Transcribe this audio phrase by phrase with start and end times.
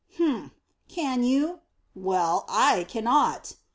[0.17, 0.51] "Humph!
[0.87, 1.59] Can you?
[1.93, 3.55] Well, I cannot!"